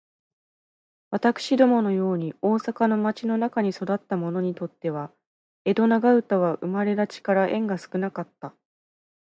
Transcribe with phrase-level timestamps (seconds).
[1.11, 5.11] 私どもの様に大阪の町の中に育つた者にとつては、
[5.63, 8.55] 江戸長唄は生れだちから縁が少かつた。